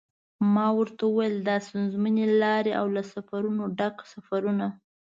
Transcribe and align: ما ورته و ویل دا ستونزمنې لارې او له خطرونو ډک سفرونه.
ما 0.53 0.67
ورته 0.77 1.03
و 1.07 1.15
ویل 1.17 1.35
دا 1.47 1.55
ستونزمنې 1.65 2.25
لارې 2.41 2.71
او 2.79 2.85
له 2.95 3.01
خطرونو 3.11 3.63
ډک 3.77 3.95
سفرونه. 4.11 4.67